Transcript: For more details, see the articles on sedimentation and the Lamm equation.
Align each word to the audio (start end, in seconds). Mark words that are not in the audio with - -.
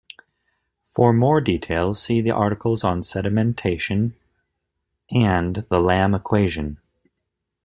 For 0.95 1.13
more 1.13 1.39
details, 1.41 2.01
see 2.01 2.21
the 2.21 2.31
articles 2.31 2.83
on 2.83 3.01
sedimentation 3.03 4.13
and 5.11 5.57
the 5.57 5.79
Lamm 5.79 6.15
equation. 6.15 6.79